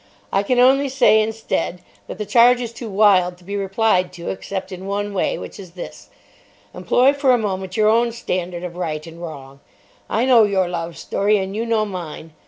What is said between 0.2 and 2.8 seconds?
I can only say, instead, that the charge is